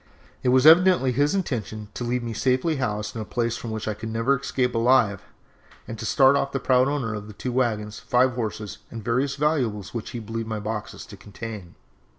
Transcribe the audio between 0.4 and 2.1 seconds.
It was evidently his intention to